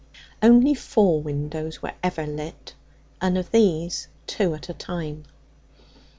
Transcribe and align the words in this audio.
Only 0.41 0.73
four 0.73 1.21
windows 1.21 1.83
were 1.83 1.93
ever 2.01 2.25
lit, 2.25 2.73
and 3.21 3.37
of 3.37 3.51
these 3.51 4.07
two 4.25 4.55
at 4.55 4.67
a 4.67 4.73
time. 4.73 5.25